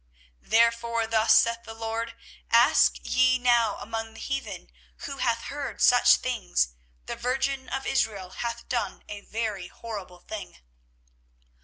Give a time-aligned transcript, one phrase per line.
[0.41, 2.15] 24:018:013 Therefore thus saith the LORD;
[2.49, 6.69] Ask ye now among the heathen, who hath heard such things:
[7.05, 10.57] the virgin of Israel hath done a very horrible thing.